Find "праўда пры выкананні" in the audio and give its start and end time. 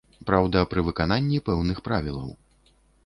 0.27-1.41